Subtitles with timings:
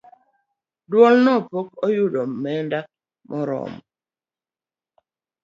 [0.89, 2.79] Duolno pok oyudo omenda
[3.29, 3.79] maromo